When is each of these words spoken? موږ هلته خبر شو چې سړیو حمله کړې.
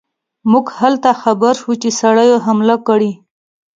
موږ 0.51 0.65
هلته 0.79 1.09
خبر 1.21 1.53
شو 1.61 1.73
چې 1.81 1.89
سړیو 1.99 2.37
حمله 2.45 2.75
کړې. 2.87 3.11